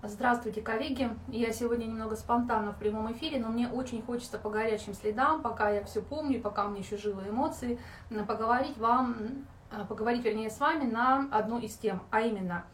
Здравствуйте, 0.00 0.62
коллеги! 0.62 1.10
Я 1.26 1.52
сегодня 1.52 1.86
немного 1.86 2.14
спонтанно 2.14 2.72
в 2.72 2.78
прямом 2.78 3.10
эфире, 3.14 3.40
но 3.40 3.48
мне 3.48 3.66
очень 3.66 4.00
хочется 4.00 4.38
по 4.38 4.48
горячим 4.48 4.94
следам, 4.94 5.42
пока 5.42 5.70
я 5.70 5.82
все 5.82 6.00
помню, 6.00 6.40
пока 6.40 6.66
у 6.66 6.68
меня 6.68 6.78
еще 6.82 6.96
живы 6.96 7.28
эмоции, 7.28 7.80
поговорить 8.28 8.78
вам, 8.78 9.44
поговорить, 9.88 10.24
вернее, 10.24 10.50
с 10.50 10.60
вами 10.60 10.88
на 10.88 11.26
одну 11.32 11.58
из 11.58 11.74
тем, 11.74 12.00
а 12.12 12.20
именно 12.20 12.64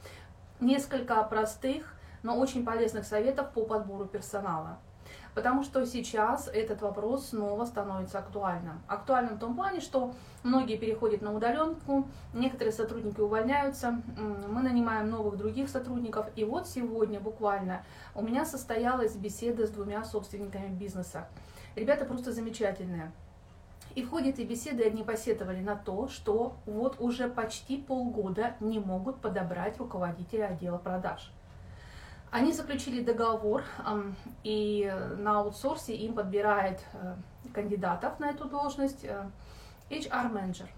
несколько 0.60 1.22
простых, 1.22 1.94
но 2.22 2.36
очень 2.36 2.62
полезных 2.62 3.06
советов 3.06 3.52
по 3.54 3.64
подбору 3.64 4.04
персонала. 4.04 4.78
Потому 5.34 5.64
что 5.64 5.84
сейчас 5.84 6.48
этот 6.48 6.80
вопрос 6.80 7.30
снова 7.30 7.64
становится 7.64 8.20
актуальным. 8.20 8.80
Актуальным 8.86 9.34
в 9.34 9.40
том 9.40 9.56
плане, 9.56 9.80
что 9.80 10.14
многие 10.44 10.76
переходят 10.76 11.22
на 11.22 11.34
удаленку, 11.34 12.06
некоторые 12.32 12.72
сотрудники 12.72 13.20
увольняются, 13.20 14.00
мы 14.48 14.62
нанимаем 14.62 15.10
новых 15.10 15.36
других 15.36 15.68
сотрудников. 15.68 16.26
И 16.36 16.44
вот 16.44 16.68
сегодня 16.68 17.18
буквально 17.18 17.82
у 18.14 18.22
меня 18.22 18.44
состоялась 18.44 19.16
беседа 19.16 19.66
с 19.66 19.70
двумя 19.70 20.04
собственниками 20.04 20.68
бизнеса. 20.68 21.26
Ребята 21.74 22.04
просто 22.04 22.32
замечательные. 22.32 23.10
И 23.96 24.02
в 24.02 24.10
ходе 24.10 24.30
этой 24.30 24.44
беседы 24.44 24.84
они 24.84 25.02
посетовали 25.02 25.60
на 25.60 25.76
то, 25.76 26.08
что 26.08 26.56
вот 26.66 26.96
уже 27.00 27.28
почти 27.28 27.76
полгода 27.76 28.54
не 28.60 28.78
могут 28.78 29.20
подобрать 29.20 29.78
руководителя 29.78 30.46
отдела 30.46 30.78
продаж. 30.78 31.32
Они 32.34 32.52
заключили 32.52 33.00
договор, 33.00 33.62
и 34.42 34.92
на 35.18 35.38
аутсорсе 35.38 35.94
им 35.94 36.14
подбирает 36.14 36.80
э, 36.92 37.14
кандидатов 37.54 38.18
на 38.18 38.28
эту 38.28 38.46
должность 38.46 39.04
э, 39.04 39.30
HR-менеджер. 39.88 40.68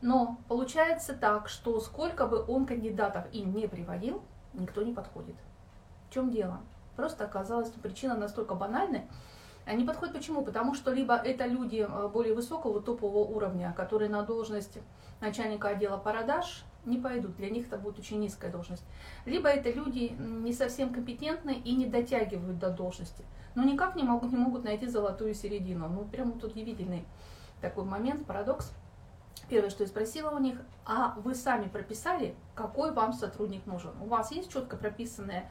Но 0.00 0.36
получается 0.48 1.14
так, 1.14 1.48
что 1.48 1.78
сколько 1.78 2.26
бы 2.26 2.44
он 2.44 2.66
кандидатов 2.66 3.32
им 3.32 3.54
не 3.54 3.68
приводил, 3.68 4.20
никто 4.52 4.82
не 4.82 4.92
подходит. 4.92 5.36
В 6.10 6.14
чем 6.14 6.32
дело? 6.32 6.58
Просто 6.96 7.24
оказалось, 7.26 7.68
что 7.68 7.78
причина 7.78 8.16
настолько 8.16 8.56
банальная. 8.56 9.06
Они 9.64 9.84
подходят 9.84 10.16
почему? 10.16 10.42
Потому 10.42 10.74
что 10.74 10.90
либо 10.92 11.14
это 11.14 11.46
люди 11.46 11.86
э, 11.88 12.08
более 12.08 12.34
высокого 12.34 12.82
топового 12.82 13.28
уровня, 13.28 13.72
которые 13.76 14.10
на 14.10 14.24
должность 14.24 14.78
начальника 15.20 15.68
отдела 15.68 15.98
продаж 15.98 16.64
не 16.88 16.98
пойдут, 16.98 17.36
для 17.36 17.50
них 17.50 17.66
это 17.66 17.78
будет 17.78 17.98
очень 17.98 18.20
низкая 18.20 18.50
должность. 18.50 18.84
Либо 19.24 19.48
это 19.48 19.70
люди 19.70 20.16
не 20.18 20.52
совсем 20.52 20.92
компетентны 20.92 21.52
и 21.52 21.74
не 21.74 21.86
дотягивают 21.86 22.58
до 22.58 22.70
должности, 22.70 23.24
но 23.54 23.64
никак 23.64 23.96
не 23.96 24.02
могут, 24.02 24.32
не 24.32 24.38
могут 24.38 24.64
найти 24.64 24.86
золотую 24.86 25.34
середину. 25.34 25.88
Ну, 25.88 26.04
прям 26.04 26.32
вот 26.32 26.44
удивительный 26.44 27.04
такой 27.60 27.84
момент, 27.84 28.26
парадокс. 28.26 28.72
Первое, 29.48 29.70
что 29.70 29.84
я 29.84 29.88
спросила 29.88 30.30
у 30.30 30.38
них, 30.38 30.58
а 30.84 31.14
вы 31.24 31.34
сами 31.34 31.68
прописали, 31.68 32.34
какой 32.54 32.92
вам 32.92 33.12
сотрудник 33.12 33.64
нужен? 33.66 33.92
У 34.02 34.06
вас 34.06 34.30
есть 34.30 34.52
четко 34.52 34.76
прописанная 34.76 35.50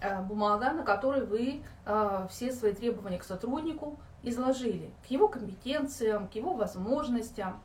э, 0.00 0.20
бумага, 0.22 0.72
на 0.72 0.82
которой 0.82 1.24
вы 1.24 1.62
э, 1.86 2.26
все 2.30 2.52
свои 2.52 2.72
требования 2.74 3.18
к 3.18 3.24
сотруднику 3.24 3.98
изложили, 4.22 4.90
к 5.06 5.10
его 5.10 5.28
компетенциям, 5.28 6.28
к 6.28 6.34
его 6.34 6.52
возможностям, 6.54 7.62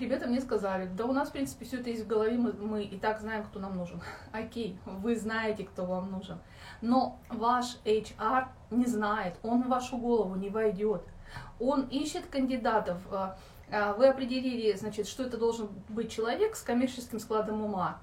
ребята 0.00 0.26
мне 0.26 0.40
сказали, 0.40 0.86
да 0.86 1.04
у 1.04 1.12
нас, 1.12 1.28
в 1.28 1.32
принципе, 1.32 1.64
все 1.64 1.80
это 1.80 1.90
есть 1.90 2.04
в 2.04 2.06
голове, 2.06 2.36
мы, 2.36 2.52
мы 2.52 2.82
и 2.82 2.98
так 2.98 3.20
знаем, 3.20 3.44
кто 3.44 3.58
нам 3.58 3.76
нужен. 3.76 4.00
Окей, 4.32 4.78
вы 4.84 5.16
знаете, 5.16 5.64
кто 5.64 5.84
вам 5.84 6.10
нужен. 6.10 6.38
Но 6.80 7.18
ваш 7.28 7.78
HR 7.84 8.48
не 8.70 8.86
знает, 8.86 9.36
он 9.42 9.62
в 9.62 9.68
вашу 9.68 9.96
голову 9.96 10.34
не 10.34 10.50
войдет. 10.50 11.02
Он 11.58 11.82
ищет 11.88 12.26
кандидатов. 12.26 12.98
Э, 13.10 13.34
э, 13.70 13.94
вы 13.94 14.08
определили, 14.08 14.76
значит, 14.76 15.06
что 15.06 15.24
это 15.24 15.38
должен 15.38 15.68
быть 15.88 16.10
человек 16.10 16.56
с 16.56 16.62
коммерческим 16.62 17.18
складом 17.18 17.62
ума. 17.62 17.98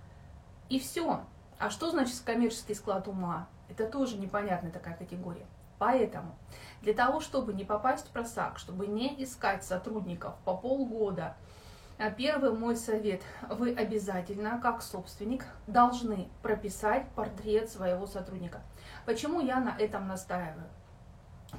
И 0.70 0.80
все. 0.80 1.22
А 1.60 1.70
что 1.70 1.92
значит 1.92 2.20
коммерческий 2.26 2.74
склад 2.74 3.08
ума? 3.08 3.48
Это 3.70 3.88
тоже 3.88 4.18
непонятная 4.18 4.72
такая 4.72 4.96
категория. 4.96 5.46
Поэтому 5.80 6.36
для 6.82 6.94
того, 6.94 7.20
чтобы 7.20 7.54
не 7.54 7.66
попасть 7.66 8.08
в 8.08 8.12
просак, 8.12 8.58
чтобы 8.58 8.88
не 8.88 9.22
искать 9.24 9.64
сотрудников 9.64 10.36
по 10.46 10.56
полгода, 10.56 11.26
а 11.26 11.36
первый 12.10 12.52
мой 12.54 12.76
совет. 12.76 13.22
Вы 13.50 13.74
обязательно, 13.74 14.60
как 14.62 14.82
собственник, 14.82 15.46
должны 15.68 16.28
прописать 16.42 17.08
портрет 17.16 17.70
своего 17.70 18.08
сотрудника. 18.08 18.62
Почему 19.06 19.42
я 19.42 19.60
на 19.60 19.76
этом 19.78 20.08
настаиваю? 20.08 20.68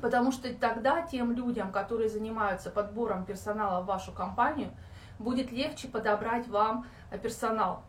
Потому 0.01 0.33
что 0.33 0.53
тогда 0.55 1.03
тем 1.03 1.33
людям, 1.33 1.71
которые 1.71 2.09
занимаются 2.09 2.71
подбором 2.71 3.25
персонала 3.25 3.81
в 3.81 3.87
вашу 3.87 4.13
компанию, 4.13 4.73
будет 5.21 5.53
легче 5.53 5.87
подобрать 5.87 6.49
вам 6.49 6.87
персонал, 7.23 7.85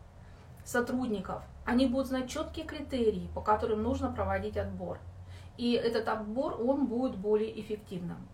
сотрудников. 0.64 1.42
Они 1.64 1.86
будут 1.86 2.06
знать 2.06 2.30
четкие 2.30 2.64
критерии, 2.64 3.28
по 3.34 3.40
которым 3.40 3.82
нужно 3.82 4.12
проводить 4.12 4.56
отбор. 4.56 5.00
И 5.56 5.72
этот 5.72 6.06
отбор, 6.06 6.60
он 6.60 6.86
будет 6.86 7.16
более 7.16 7.60
эффективным. 7.60 8.28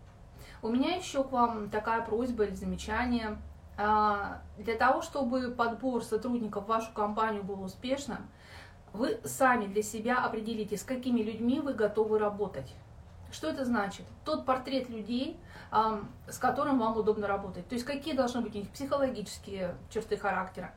У 0.61 0.69
меня 0.69 0.95
еще 0.95 1.23
к 1.23 1.31
вам 1.31 1.71
такая 1.71 2.03
просьба 2.03 2.43
или 2.43 2.53
замечание– 2.53 3.37
а, 3.47 3.52
для 3.75 4.75
того, 4.77 5.01
чтобы 5.01 5.51
подбор 5.51 6.03
сотрудников 6.03 6.65
в 6.65 6.67
вашу 6.67 6.91
компанию 6.93 7.43
был 7.43 7.63
успешным, 7.63 8.19
вы 8.93 9.19
сами 9.23 9.65
для 9.65 9.81
себя 9.81 10.23
определите, 10.23 10.77
с 10.77 10.83
какими 10.83 11.21
людьми 11.21 11.59
вы 11.59 11.73
готовы 11.73 12.19
работать. 12.19 12.73
Что 13.31 13.49
это 13.49 13.65
значит? 13.65 14.05
Тот 14.25 14.45
портрет 14.45 14.89
людей, 14.89 15.39
с 16.27 16.37
которым 16.37 16.77
вам 16.77 16.95
удобно 16.95 17.27
работать. 17.27 17.67
То 17.67 17.73
есть 17.73 17.83
какие 17.83 18.15
должны 18.15 18.41
быть 18.41 18.55
у 18.55 18.59
них 18.59 18.69
психологические 18.69 19.75
черты 19.89 20.17
характера, 20.17 20.71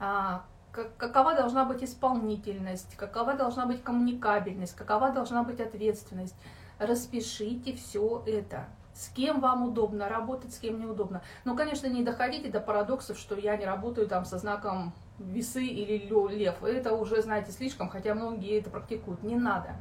а, 0.00 0.44
какова 0.72 1.34
должна 1.34 1.66
быть 1.66 1.84
исполнительность, 1.84 2.96
какова 2.96 3.34
должна 3.34 3.66
быть 3.66 3.82
коммуникабельность, 3.82 4.74
какова 4.74 5.10
должна 5.10 5.42
быть 5.42 5.60
ответственность. 5.60 6.36
Распишите 6.78 7.74
все 7.74 8.22
это 8.26 8.68
с 8.98 9.10
кем 9.10 9.40
вам 9.40 9.62
удобно 9.62 10.08
работать, 10.08 10.52
с 10.52 10.58
кем 10.58 10.80
неудобно. 10.80 11.22
Но, 11.44 11.54
конечно, 11.54 11.86
не 11.86 12.02
доходите 12.02 12.50
до 12.50 12.58
парадоксов, 12.58 13.16
что 13.16 13.36
я 13.36 13.56
не 13.56 13.64
работаю 13.64 14.08
там 14.08 14.24
со 14.24 14.38
знаком 14.38 14.92
весы 15.20 15.64
или 15.64 15.98
лев. 16.34 16.64
Это 16.64 16.94
уже, 16.94 17.22
знаете, 17.22 17.52
слишком, 17.52 17.88
хотя 17.88 18.14
многие 18.14 18.58
это 18.58 18.70
практикуют. 18.70 19.22
Не 19.22 19.36
надо. 19.36 19.76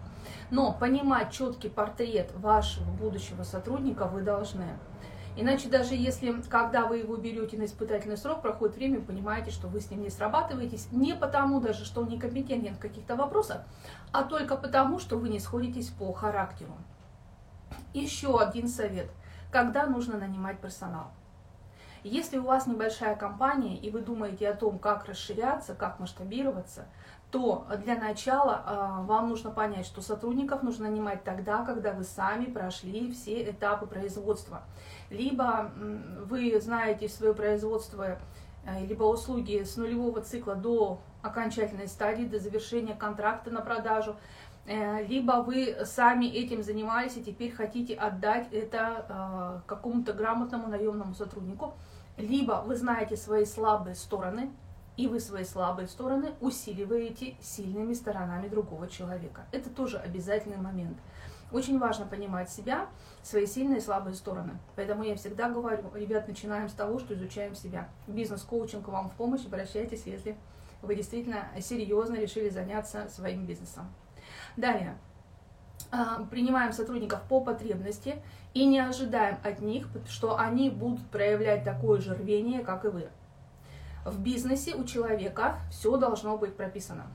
Но 0.51 0.71
понимать 0.71 1.31
четкий 1.31 1.69
портрет 1.69 2.31
вашего 2.35 2.91
будущего 2.91 3.41
сотрудника 3.41 4.05
вы 4.05 4.21
должны. 4.21 4.77
Иначе 5.35 5.67
даже 5.67 5.95
если, 5.95 6.39
когда 6.49 6.85
вы 6.85 6.97
его 6.97 7.15
берете 7.15 7.57
на 7.57 7.65
испытательный 7.65 8.17
срок, 8.17 8.43
проходит 8.43 8.75
время, 8.75 9.01
понимаете, 9.01 9.49
что 9.49 9.67
вы 9.67 9.81
с 9.81 9.89
ним 9.89 10.03
не 10.03 10.09
срабатываетесь, 10.11 10.89
не 10.91 11.15
потому 11.15 11.59
даже, 11.59 11.85
что 11.85 12.01
он 12.01 12.09
некомпетентен 12.09 12.75
в 12.75 12.79
каких-то 12.79 13.15
вопросах, 13.15 13.61
а 14.11 14.23
только 14.23 14.57
потому, 14.57 14.99
что 14.99 15.17
вы 15.17 15.29
не 15.29 15.39
сходитесь 15.39 15.89
по 15.89 16.13
характеру. 16.13 16.73
Еще 17.93 18.39
один 18.39 18.67
совет. 18.67 19.09
Когда 19.51 19.85
нужно 19.85 20.17
нанимать 20.17 20.59
персонал? 20.59 21.11
Если 22.03 22.37
у 22.37 22.43
вас 22.43 22.67
небольшая 22.67 23.15
компания 23.15 23.75
и 23.77 23.89
вы 23.89 24.01
думаете 24.01 24.49
о 24.49 24.55
том, 24.55 24.79
как 24.79 25.05
расширяться, 25.05 25.73
как 25.73 25.99
масштабироваться, 25.99 26.85
то 27.31 27.67
для 27.83 27.95
начала 27.95 28.63
э, 28.65 29.05
вам 29.05 29.29
нужно 29.29 29.51
понять, 29.51 29.85
что 29.85 30.01
сотрудников 30.01 30.63
нужно 30.63 30.89
нанимать 30.89 31.23
тогда, 31.23 31.65
когда 31.65 31.91
вы 31.91 32.03
сами 32.03 32.45
прошли 32.45 33.11
все 33.11 33.49
этапы 33.49 33.85
производства. 33.85 34.63
Либо 35.09 35.71
вы 36.25 36.59
знаете 36.61 37.09
свое 37.09 37.33
производство, 37.33 38.17
э, 38.65 38.85
либо 38.85 39.03
услуги 39.03 39.63
с 39.63 39.75
нулевого 39.75 40.21
цикла 40.21 40.55
до 40.55 41.01
окончательной 41.21 41.87
стадии, 41.87 42.23
до 42.23 42.39
завершения 42.39 42.95
контракта 42.95 43.51
на 43.51 43.59
продажу, 43.59 44.15
либо 44.67 45.43
вы 45.43 45.77
сами 45.85 46.25
этим 46.25 46.61
занимались 46.61 47.15
и 47.15 47.23
теперь 47.23 47.51
хотите 47.51 47.93
отдать 47.95 48.51
это 48.51 49.05
э, 49.07 49.61
какому-то 49.65 50.11
грамотному 50.11 50.67
наемному 50.67 51.13
сотруднику, 51.13 51.73
либо 52.17 52.63
вы 52.65 52.75
знаете 52.75 53.15
свои 53.15 53.45
слабые 53.45 53.95
стороны, 53.95 54.51
и 54.97 55.07
вы 55.07 55.19
свои 55.19 55.45
слабые 55.45 55.87
стороны 55.87 56.33
усиливаете 56.41 57.35
сильными 57.39 57.93
сторонами 57.93 58.47
другого 58.47 58.89
человека. 58.89 59.45
Это 59.51 59.69
тоже 59.69 59.99
обязательный 59.99 60.57
момент. 60.57 60.97
Очень 61.51 61.79
важно 61.79 62.05
понимать 62.05 62.49
себя, 62.49 62.87
свои 63.23 63.45
сильные 63.45 63.77
и 63.77 63.81
слабые 63.81 64.15
стороны. 64.15 64.57
Поэтому 64.75 65.03
я 65.03 65.15
всегда 65.15 65.49
говорю, 65.49 65.83
ребят, 65.93 66.27
начинаем 66.27 66.67
с 66.67 66.73
того, 66.73 66.99
что 66.99 67.13
изучаем 67.13 67.55
себя. 67.55 67.87
Бизнес-коучинг 68.07 68.87
вам 68.89 69.09
в 69.09 69.13
помощь, 69.13 69.45
обращайтесь, 69.45 70.03
если 70.05 70.35
вы 70.81 70.95
действительно 70.95 71.47
серьезно 71.61 72.15
решили 72.15 72.49
заняться 72.49 73.07
своим 73.07 73.45
бизнесом. 73.45 73.87
Далее. 74.55 74.97
А, 75.91 76.25
принимаем 76.29 76.73
сотрудников 76.73 77.21
по 77.29 77.39
потребности 77.39 78.21
и 78.53 78.65
не 78.65 78.79
ожидаем 78.79 79.37
от 79.43 79.61
них, 79.61 79.87
что 80.09 80.37
они 80.37 80.69
будут 80.69 81.05
проявлять 81.09 81.63
такое 81.63 82.01
же 82.01 82.13
рвение, 82.13 82.61
как 82.61 82.85
и 82.85 82.89
вы. 82.89 83.09
В 84.03 84.19
бизнесе 84.21 84.75
у 84.75 84.83
человека 84.83 85.59
все 85.69 85.97
должно 85.97 86.37
быть 86.37 86.55
прописано. 86.55 87.07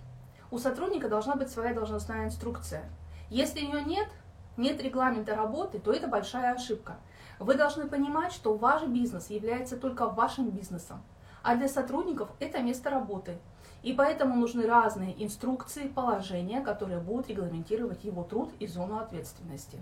У 0.51 0.59
сотрудника 0.59 1.09
должна 1.09 1.35
быть 1.35 1.51
своя 1.51 1.75
должностная 1.75 2.27
инструкция. 2.27 2.85
Если 3.31 3.61
ее 3.61 3.83
нет, 3.83 4.09
нет 4.57 4.83
регламента 4.83 5.35
работы, 5.35 5.79
то 5.79 5.93
это 5.93 6.07
большая 6.07 6.55
ошибка. 6.55 6.97
Вы 7.39 7.55
должны 7.55 7.89
понимать, 7.89 8.33
что 8.33 8.57
ваш 8.57 8.85
бизнес 8.85 9.31
является 9.31 9.77
только 9.77 10.07
вашим 10.07 10.51
бизнесом, 10.51 11.03
а 11.43 11.57
для 11.57 11.69
сотрудников 11.69 12.31
это 12.41 12.61
место 12.61 12.91
работы. 12.91 13.39
И 13.83 13.93
поэтому 13.93 14.37
нужны 14.37 14.67
разные 14.67 15.23
инструкции, 15.23 15.89
положения, 15.89 16.61
которые 16.61 17.01
будут 17.01 17.29
регламентировать 17.29 18.05
его 18.05 18.23
труд 18.23 18.53
и 18.61 18.67
зону 18.67 18.99
ответственности. 18.99 19.79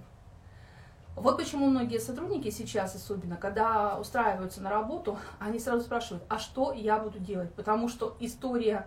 Вот 1.16 1.36
почему 1.36 1.66
многие 1.66 1.98
сотрудники 1.98 2.48
сейчас, 2.50 2.94
особенно 2.94 3.36
когда 3.36 3.98
устраиваются 3.98 4.62
на 4.62 4.70
работу, 4.70 5.18
они 5.38 5.58
сразу 5.58 5.82
спрашивают, 5.84 6.24
а 6.28 6.38
что 6.38 6.72
я 6.72 6.98
буду 6.98 7.18
делать? 7.18 7.52
Потому 7.52 7.88
что 7.88 8.16
история 8.20 8.86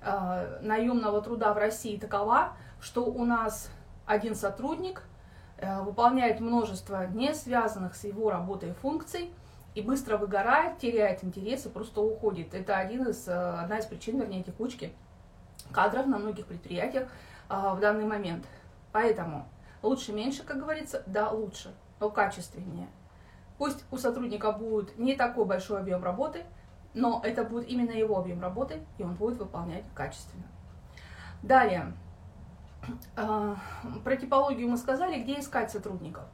э, 0.00 0.60
наемного 0.62 1.20
труда 1.20 1.52
в 1.52 1.58
России 1.58 1.98
такова, 1.98 2.52
что 2.80 3.04
у 3.04 3.24
нас 3.26 3.68
один 4.06 4.34
сотрудник 4.34 5.02
э, 5.58 5.82
выполняет 5.82 6.40
множество 6.40 7.06
не 7.08 7.34
связанных 7.34 7.96
с 7.96 8.04
его 8.04 8.30
работой 8.30 8.72
функций 8.72 9.30
и 9.74 9.82
быстро 9.82 10.16
выгорает, 10.16 10.78
теряет 10.78 11.24
интерес 11.24 11.66
и 11.66 11.68
просто 11.68 12.00
уходит. 12.00 12.54
Это 12.54 12.76
один 12.76 13.08
из, 13.08 13.26
э, 13.28 13.32
одна 13.32 13.78
из 13.78 13.86
причин, 13.86 14.20
вернее, 14.20 14.42
текучки 14.42 14.92
кадров 15.72 16.06
на 16.06 16.18
многих 16.18 16.46
предприятиях 16.46 17.08
э, 17.48 17.54
в 17.74 17.80
данный 17.80 18.04
момент. 18.04 18.44
Поэтому 18.92 19.46
Лучше 19.84 20.14
меньше, 20.14 20.44
как 20.44 20.56
говорится, 20.60 21.02
да, 21.04 21.28
лучше, 21.28 21.74
но 22.00 22.08
качественнее. 22.08 22.88
Пусть 23.58 23.84
у 23.90 23.98
сотрудника 23.98 24.50
будет 24.50 24.96
не 24.96 25.14
такой 25.14 25.44
большой 25.44 25.78
объем 25.78 26.02
работы, 26.02 26.44
но 26.94 27.20
это 27.22 27.44
будет 27.44 27.68
именно 27.68 27.90
его 27.90 28.16
объем 28.16 28.40
работы, 28.40 28.80
и 28.96 29.02
он 29.02 29.12
будет 29.14 29.36
выполнять 29.36 29.84
качественно. 29.94 30.44
Далее, 31.42 31.92
а, 33.14 33.56
про 34.04 34.16
типологию 34.16 34.70
мы 34.70 34.78
сказали, 34.78 35.22
где 35.22 35.38
искать 35.38 35.70
сотрудников. 35.70 36.24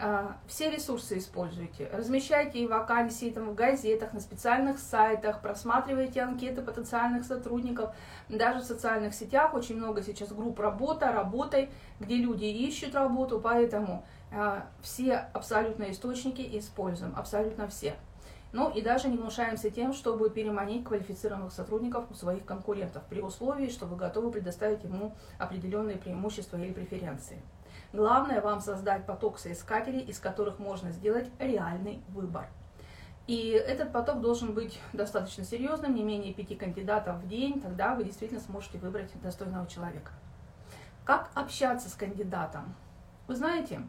А, 0.00 0.36
все 0.46 0.70
ресурсы 0.70 1.18
используйте. 1.18 1.90
Размещайте 1.92 2.68
вакансии 2.68 3.30
там, 3.30 3.50
в 3.50 3.54
газетах, 3.56 4.12
на 4.12 4.20
специальных 4.20 4.78
сайтах, 4.78 5.40
просматривайте 5.42 6.22
анкеты 6.22 6.62
потенциальных 6.62 7.24
сотрудников. 7.24 7.92
Даже 8.28 8.60
в 8.60 8.64
социальных 8.64 9.12
сетях 9.12 9.54
очень 9.54 9.76
много 9.76 10.02
сейчас 10.02 10.32
групп 10.32 10.60
«Работа», 10.60 11.10
«Работай», 11.10 11.70
где 11.98 12.14
люди 12.14 12.44
ищут 12.44 12.94
работу, 12.94 13.40
поэтому 13.40 14.04
э, 14.30 14.60
все 14.82 15.14
абсолютно 15.32 15.90
источники 15.90 16.58
используем, 16.58 17.12
абсолютно 17.16 17.66
все. 17.66 17.96
Ну 18.52 18.70
и 18.70 18.80
даже 18.80 19.08
не 19.08 19.16
внушаемся 19.16 19.68
тем, 19.68 19.92
чтобы 19.92 20.30
переманить 20.30 20.84
квалифицированных 20.84 21.52
сотрудников 21.52 22.08
у 22.08 22.14
своих 22.14 22.44
конкурентов, 22.44 23.02
при 23.10 23.20
условии, 23.20 23.68
что 23.68 23.86
вы 23.86 23.96
готовы 23.96 24.30
предоставить 24.30 24.84
ему 24.84 25.16
определенные 25.38 25.96
преимущества 25.96 26.56
или 26.56 26.72
преференции. 26.72 27.42
Главное 27.92 28.42
вам 28.42 28.60
создать 28.60 29.06
поток 29.06 29.38
соискателей, 29.38 30.00
из 30.00 30.18
которых 30.18 30.58
можно 30.58 30.90
сделать 30.90 31.30
реальный 31.38 32.02
выбор. 32.08 32.48
И 33.26 33.48
этот 33.50 33.92
поток 33.92 34.20
должен 34.20 34.54
быть 34.54 34.80
достаточно 34.92 35.44
серьезным, 35.44 35.94
не 35.94 36.02
менее 36.02 36.32
пяти 36.32 36.54
кандидатов 36.54 37.16
в 37.16 37.28
день, 37.28 37.60
тогда 37.60 37.94
вы 37.94 38.04
действительно 38.04 38.40
сможете 38.40 38.78
выбрать 38.78 39.10
достойного 39.22 39.66
человека. 39.66 40.12
Как 41.04 41.30
общаться 41.34 41.90
с 41.90 41.94
кандидатом? 41.94 42.74
Вы 43.26 43.36
знаете, 43.36 43.82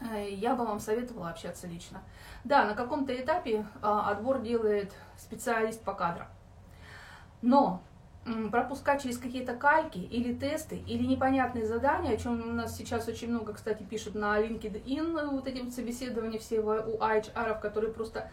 э, 0.00 0.30
я 0.30 0.54
бы 0.54 0.66
вам 0.66 0.78
советовала 0.78 1.30
общаться 1.30 1.66
лично. 1.66 2.00
Да, 2.44 2.64
на 2.64 2.74
каком-то 2.74 3.12
этапе 3.14 3.66
а, 3.82 4.10
отбор 4.10 4.40
делает 4.40 4.92
специалист 5.16 5.82
по 5.82 5.94
кадрам. 5.94 6.28
Но 7.42 7.82
пропускать 8.50 9.02
через 9.02 9.18
какие-то 9.18 9.54
кальки 9.54 9.98
или 9.98 10.34
тесты, 10.34 10.76
или 10.86 11.04
непонятные 11.04 11.66
задания, 11.66 12.14
о 12.14 12.16
чем 12.16 12.40
у 12.40 12.52
нас 12.52 12.76
сейчас 12.76 13.08
очень 13.08 13.30
много, 13.30 13.52
кстати, 13.52 13.82
пишут 13.82 14.14
на 14.14 14.40
LinkedIn, 14.40 15.30
вот 15.30 15.46
эти 15.46 15.60
вот 15.60 15.72
все 15.72 16.60
у 16.60 16.98
HR, 16.98 17.60
которые 17.60 17.92
просто 17.92 18.30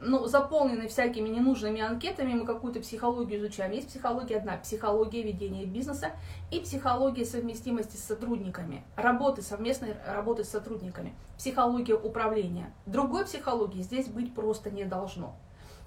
ну, 0.00 0.26
заполнены 0.26 0.88
всякими 0.88 1.28
ненужными 1.28 1.80
анкетами, 1.80 2.34
мы 2.34 2.46
какую-то 2.46 2.80
психологию 2.80 3.40
изучаем. 3.40 3.72
Есть 3.72 3.88
психология 3.88 4.36
одна, 4.36 4.56
психология 4.56 5.22
ведения 5.22 5.64
бизнеса 5.64 6.12
и 6.50 6.60
психология 6.60 7.24
совместимости 7.24 7.96
с 7.96 8.04
сотрудниками, 8.04 8.84
работы, 8.96 9.42
совместной 9.42 9.96
работы 10.06 10.44
с 10.44 10.50
сотрудниками, 10.50 11.14
психология 11.36 11.94
управления. 11.94 12.72
Другой 12.86 13.24
психологии 13.24 13.82
здесь 13.82 14.06
быть 14.06 14.34
просто 14.34 14.70
не 14.70 14.84
должно. 14.84 15.34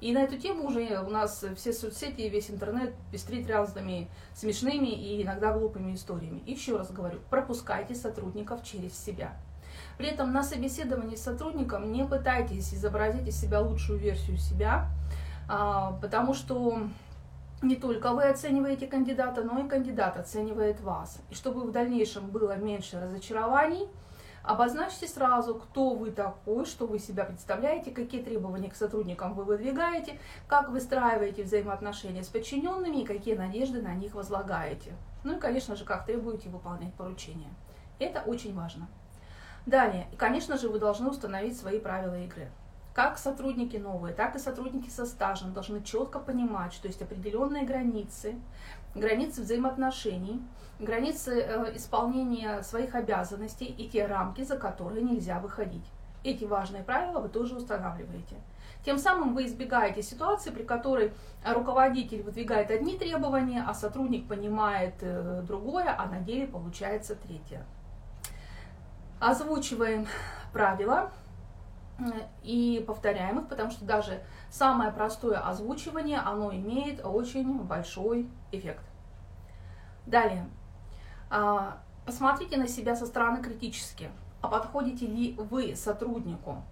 И 0.02 0.14
на 0.14 0.24
эту 0.24 0.38
тему 0.38 0.68
уже 0.68 1.00
у 1.00 1.10
нас 1.10 1.46
все 1.56 1.72
соцсети 1.72 2.22
и 2.22 2.30
весь 2.30 2.50
интернет 2.50 2.94
пестрит 3.12 3.48
разными 3.48 4.10
смешными 4.34 4.88
и 4.88 5.22
иногда 5.22 5.54
глупыми 5.54 5.94
историями. 5.94 6.42
Еще 6.48 6.76
раз 6.76 6.92
говорю, 6.92 7.20
пропускайте 7.30 7.94
сотрудников 7.94 8.64
через 8.64 8.98
себя. 8.98 9.36
При 10.00 10.08
этом 10.08 10.34
на 10.34 10.44
собеседовании 10.44 11.16
с 11.16 11.22
сотрудником 11.22 11.92
не 11.92 12.04
пытайтесь 12.04 12.74
изобразить 12.74 13.28
из 13.28 13.40
себя 13.40 13.62
лучшую 13.62 14.00
версию 14.00 14.38
себя, 14.38 14.90
а, 15.48 15.94
потому 16.02 16.34
что 16.34 16.88
не 17.62 17.76
только 17.76 18.12
вы 18.14 18.24
оцениваете 18.24 18.88
кандидата, 18.88 19.44
но 19.44 19.60
и 19.60 19.70
кандидат 19.70 20.18
оценивает 20.18 20.82
вас. 20.82 21.20
И 21.30 21.36
чтобы 21.36 21.62
в 21.62 21.72
дальнейшем 21.72 22.32
было 22.32 22.58
меньше 22.58 23.00
разочарований, 23.00 23.88
Обозначьте 24.44 25.08
сразу, 25.08 25.56
кто 25.56 25.92
вы 25.92 26.12
такой, 26.12 26.66
что 26.66 26.88
вы 26.88 26.98
себя 26.98 27.26
представляете, 27.26 27.92
какие 27.92 28.24
требования 28.24 28.70
к 28.70 28.76
сотрудникам 28.76 29.36
вы 29.36 29.44
выдвигаете, 29.44 30.20
как 30.48 30.70
выстраиваете 30.70 31.44
взаимоотношения 31.44 32.24
с 32.24 32.28
подчиненными 32.28 33.02
и 33.02 33.06
какие 33.06 33.36
надежды 33.36 33.82
на 33.82 33.94
них 33.94 34.16
возлагаете. 34.16 34.94
Ну 35.24 35.38
и, 35.38 35.40
конечно 35.40 35.76
же, 35.76 35.86
как 35.86 36.06
требуете 36.06 36.50
выполнять 36.50 36.94
поручения. 36.96 37.54
Это 38.00 38.22
очень 38.22 38.56
важно. 38.56 38.88
Далее, 39.68 40.08
конечно 40.18 40.58
же, 40.58 40.70
вы 40.70 40.80
должны 40.80 41.10
установить 41.10 41.58
свои 41.58 41.80
правила 41.80 42.20
игры. 42.20 42.50
Как 42.94 43.18
сотрудники 43.18 43.78
новые, 43.78 44.14
так 44.14 44.36
и 44.36 44.40
сотрудники 44.40 44.90
со 44.90 45.06
стажем 45.06 45.54
должны 45.54 45.82
четко 45.82 46.20
понимать, 46.20 46.74
что 46.74 46.88
есть 46.88 47.02
определенные 47.02 47.64
границы, 47.64 48.36
границы 48.96 49.42
взаимоотношений, 49.42 50.42
границы 50.78 51.40
э, 51.40 51.76
исполнения 51.78 52.62
своих 52.64 52.94
обязанностей 52.94 53.66
и 53.66 53.88
те 53.88 54.06
рамки, 54.06 54.44
за 54.44 54.58
которые 54.58 55.04
нельзя 55.04 55.40
выходить. 55.40 55.86
Эти 56.26 56.44
важные 56.44 56.84
правила 56.84 57.20
вы 57.20 57.30
тоже 57.30 57.56
устанавливаете. 57.56 58.36
Тем 58.84 58.98
самым 58.98 59.36
вы 59.36 59.46
избегаете 59.46 60.04
ситуации, 60.04 60.50
при 60.50 60.64
которой 60.64 61.14
руководитель 61.46 62.24
выдвигает 62.24 62.72
одни 62.72 62.98
требования, 62.98 63.64
а 63.66 63.74
сотрудник 63.74 64.28
понимает 64.28 64.96
э, 65.00 65.44
другое, 65.48 65.96
а 65.98 66.08
на 66.08 66.20
деле 66.20 66.46
получается 66.46 67.16
третье. 67.16 67.66
Озвучиваем 69.20 70.08
правила 70.52 71.12
и 72.44 72.84
повторяем 72.86 73.40
их, 73.40 73.48
потому 73.48 73.72
что 73.72 73.86
даже 73.86 74.22
самое 74.50 74.92
простое 74.92 75.40
озвучивание, 75.40 76.20
оно 76.20 76.54
имеет 76.54 77.06
очень 77.06 77.60
большой 77.60 78.30
эффект. 78.52 78.84
Далее. 80.06 80.50
А, 81.30 81.82
посмотрите 82.06 82.58
на 82.58 82.68
себя 82.68 82.96
со 82.96 83.06
стороны 83.06 83.42
критически. 83.42 84.10
А 84.42 84.48
подходите 84.48 85.06
ли 85.06 85.34
вы 85.38 85.76
сотруднику? 85.76 86.64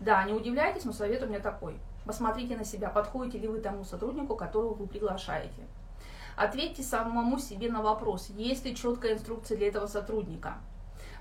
Да, 0.00 0.24
не 0.24 0.32
удивляйтесь, 0.32 0.84
но 0.84 0.92
совет 0.92 1.22
у 1.22 1.26
меня 1.26 1.40
такой. 1.40 1.78
Посмотрите 2.04 2.56
на 2.56 2.64
себя, 2.64 2.90
подходите 2.90 3.38
ли 3.38 3.48
вы 3.48 3.60
тому 3.60 3.84
сотруднику, 3.84 4.36
которого 4.36 4.74
вы 4.74 4.86
приглашаете. 4.86 5.66
Ответьте 6.36 6.82
самому 6.82 7.38
себе 7.38 7.70
на 7.70 7.80
вопрос, 7.80 8.28
есть 8.30 8.64
ли 8.64 8.74
четкая 8.74 9.14
инструкция 9.14 9.56
для 9.56 9.68
этого 9.68 9.86
сотрудника. 9.86 10.54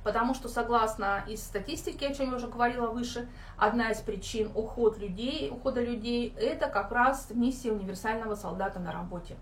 Потому 0.04 0.34
что, 0.34 0.50
согласно 0.50 1.24
из 1.28 1.42
статистики, 1.42 2.04
о 2.04 2.14
чем 2.14 2.32
я 2.32 2.36
уже 2.36 2.48
говорила 2.48 2.88
выше, 2.88 3.30
одна 3.58 3.92
из 3.92 4.02
причин 4.02 4.52
уход 4.54 4.98
людей, 4.98 5.50
ухода 5.50 5.82
людей– 5.82 6.36
это 6.38 6.68
как 6.68 6.92
раз 6.92 7.30
миссия 7.34 7.72
универсального 7.72 8.36
солдата 8.36 8.80
на 8.80 8.92
работе. 8.92 9.38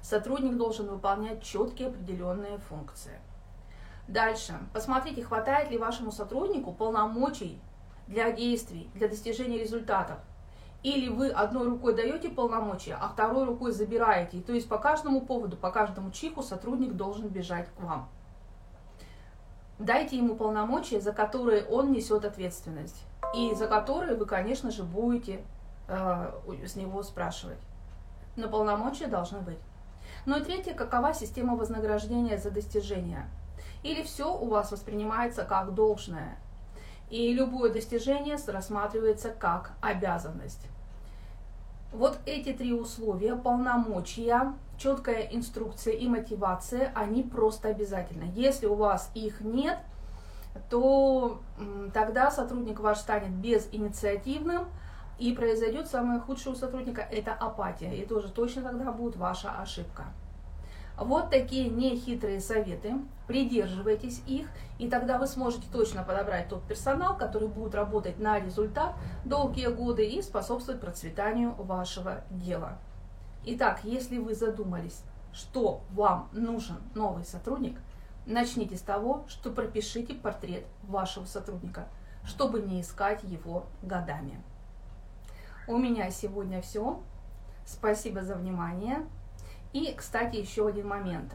Сотрудник 0.00 0.56
должен 0.56 0.88
выполнять 0.88 1.42
четкие 1.42 1.88
определенные 1.88 2.58
функции. 2.58 3.18
Дальше. 4.08 4.54
Посмотрите, 4.72 5.22
хватает 5.22 5.70
ли 5.70 5.78
вашему 5.78 6.12
сотруднику 6.12 6.72
полномочий 6.72 7.60
для 8.06 8.30
действий, 8.30 8.88
для 8.94 9.08
достижения 9.08 9.58
результатов. 9.58 10.18
Или 10.82 11.08
вы 11.08 11.30
одной 11.30 11.66
рукой 11.66 11.94
даете 11.94 12.28
полномочия, 12.28 12.96
а 13.00 13.08
второй 13.08 13.44
рукой 13.44 13.72
забираете. 13.72 14.40
То 14.40 14.52
есть 14.52 14.68
по 14.68 14.78
каждому 14.78 15.22
поводу, 15.22 15.56
по 15.56 15.72
каждому 15.72 16.12
чиху 16.12 16.42
сотрудник 16.42 16.92
должен 16.92 17.26
бежать 17.26 17.68
к 17.74 17.80
вам. 17.80 18.08
Дайте 19.78 20.16
ему 20.16 20.36
полномочия, 20.36 21.00
за 21.00 21.12
которые 21.12 21.64
он 21.66 21.92
несет 21.92 22.24
ответственность. 22.24 23.04
И 23.34 23.54
за 23.54 23.66
которые 23.66 24.16
вы, 24.16 24.24
конечно 24.24 24.70
же, 24.70 24.82
будете 24.84 25.40
э, 25.88 26.32
с 26.66 26.76
него 26.76 27.02
спрашивать. 27.02 27.58
Но 28.36 28.48
полномочия 28.48 29.06
должны 29.06 29.40
быть. 29.40 29.58
Ну 30.24 30.38
и 30.38 30.42
третье, 30.42 30.74
какова 30.74 31.12
система 31.12 31.56
вознаграждения 31.56 32.38
за 32.38 32.50
достижения? 32.50 33.28
Или 33.82 34.02
все 34.02 34.34
у 34.34 34.48
вас 34.48 34.72
воспринимается 34.72 35.44
как 35.44 35.74
должное, 35.74 36.38
и 37.10 37.32
любое 37.32 37.72
достижение 37.72 38.36
рассматривается 38.46 39.30
как 39.30 39.72
обязанность. 39.80 40.66
Вот 41.96 42.18
эти 42.26 42.52
три 42.52 42.74
условия, 42.74 43.36
полномочия, 43.36 44.52
четкая 44.76 45.22
инструкция 45.30 45.94
и 45.94 46.06
мотивация, 46.06 46.92
они 46.94 47.22
просто 47.22 47.68
обязательны. 47.68 48.30
Если 48.34 48.66
у 48.66 48.74
вас 48.74 49.10
их 49.14 49.40
нет, 49.40 49.78
то 50.68 51.40
тогда 51.94 52.30
сотрудник 52.30 52.80
ваш 52.80 52.98
станет 52.98 53.30
безинициативным, 53.30 54.66
И 55.18 55.32
произойдет 55.32 55.86
самое 55.86 56.20
худшее 56.20 56.52
у 56.52 56.56
сотрудника– 56.56 57.00
это 57.10 57.32
апатия. 57.32 57.94
И 57.94 58.04
тоже 58.04 58.28
точно 58.30 58.62
тогда 58.62 58.92
будет 58.92 59.16
ваша 59.16 59.50
ошибка. 59.50 60.04
Вот 60.98 61.30
такие 61.30 61.68
нехитрые 61.68 62.40
советы. 62.40 62.94
Придерживайтесь 63.26 64.22
их, 64.26 64.48
и 64.78 64.88
тогда 64.88 65.18
вы 65.18 65.26
сможете 65.26 65.66
точно 65.70 66.02
подобрать 66.04 66.48
тот 66.48 66.62
персонал, 66.62 67.16
который 67.16 67.48
будет 67.48 67.74
работать 67.74 68.18
на 68.18 68.38
результат 68.38 68.94
долгие 69.24 69.68
годы 69.68 70.06
и 70.06 70.22
способствовать 70.22 70.80
процветанию 70.80 71.54
вашего 71.54 72.22
дела. 72.30 72.78
Итак, 73.44 73.80
если 73.82 74.18
вы 74.18 74.34
задумались, 74.34 75.02
что 75.32 75.82
вам 75.90 76.28
нужен 76.32 76.76
новый 76.94 77.24
сотрудник, 77.24 77.78
начните 78.24 78.76
с 78.76 78.80
того, 78.80 79.24
что 79.28 79.50
пропишите 79.50 80.14
портрет 80.14 80.64
вашего 80.82 81.26
сотрудника, 81.26 81.88
чтобы 82.24 82.60
не 82.60 82.80
искать 82.80 83.22
его 83.22 83.66
годами. 83.82 84.40
У 85.68 85.76
меня 85.76 86.10
сегодня 86.10 86.62
все. 86.62 87.02
Спасибо 87.66 88.22
за 88.22 88.36
внимание. 88.36 89.04
И, 89.72 89.92
кстати, 89.94 90.36
еще 90.36 90.68
один 90.68 90.88
момент. 90.88 91.34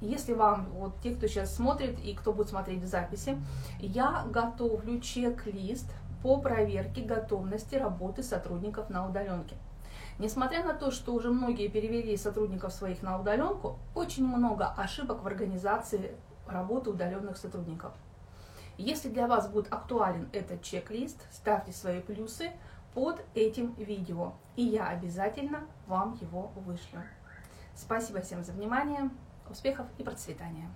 Если 0.00 0.34
вам, 0.34 0.66
вот 0.72 1.00
те, 1.00 1.14
кто 1.14 1.26
сейчас 1.26 1.54
смотрит 1.54 1.98
и 2.00 2.14
кто 2.14 2.32
будет 2.32 2.50
смотреть 2.50 2.82
в 2.82 2.86
записи, 2.86 3.38
я 3.78 4.26
готовлю 4.30 5.00
чек-лист 5.00 5.90
по 6.22 6.38
проверке 6.40 7.02
готовности 7.02 7.76
работы 7.76 8.22
сотрудников 8.22 8.90
на 8.90 9.08
удаленке. 9.08 9.56
Несмотря 10.18 10.62
на 10.62 10.74
то, 10.74 10.90
что 10.90 11.14
уже 11.14 11.30
многие 11.30 11.68
перевели 11.68 12.14
сотрудников 12.18 12.74
своих 12.74 13.02
на 13.02 13.18
удаленку, 13.18 13.78
очень 13.94 14.26
много 14.26 14.66
ошибок 14.66 15.22
в 15.22 15.26
организации 15.26 16.14
работы 16.46 16.90
удаленных 16.90 17.38
сотрудников. 17.38 17.92
Если 18.76 19.08
для 19.08 19.26
вас 19.26 19.48
будет 19.48 19.72
актуален 19.72 20.28
этот 20.32 20.60
чек-лист, 20.62 21.26
ставьте 21.30 21.72
свои 21.72 22.00
плюсы 22.00 22.50
под 22.92 23.22
этим 23.34 23.72
видео, 23.74 24.34
и 24.56 24.62
я 24.64 24.88
обязательно 24.88 25.60
вам 25.86 26.18
его 26.20 26.50
вышлю. 26.56 27.02
Спасибо 27.80 28.20
всем 28.20 28.44
за 28.44 28.52
внимание, 28.52 29.08
успехов 29.48 29.86
и 29.96 30.02
процветания! 30.02 30.68